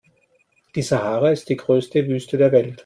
[0.73, 2.79] Die Sahara ist die größte Wüste der Welt.